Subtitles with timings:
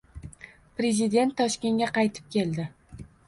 [0.79, 2.67] Prezident Toshkentga qaytib keldi